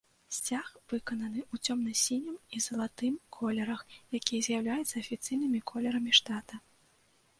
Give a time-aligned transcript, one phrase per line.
[0.35, 3.83] Сцяг выкананы ў цёмна-сінім і залатым колерах,
[4.21, 6.55] якія з'яўляюцца афіцыйнымі колерамі штата.